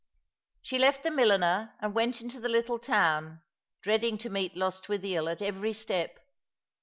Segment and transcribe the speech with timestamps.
[0.63, 3.43] She left the milliner, and went into the little town,
[3.83, 6.17] dreading to meet Lost wi thiol at every step.